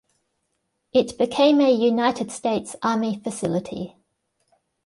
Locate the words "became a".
1.19-1.71